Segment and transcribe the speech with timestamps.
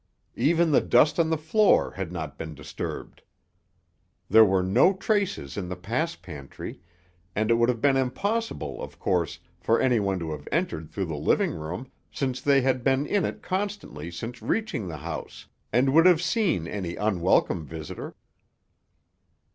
[0.39, 3.21] Even the dust on the floor had not been disturbed.
[4.31, 6.81] There were no traces in the pass pantry,
[7.35, 11.05] and it would have been impossible, of course, for any one to have entered through
[11.05, 15.93] the living room, since they had been in it constantly since reaching the house, and
[15.93, 18.15] would have seen any unwelcome visitor.